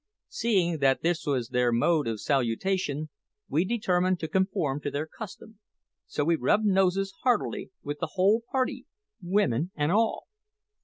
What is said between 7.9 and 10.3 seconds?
the whole party, women and all!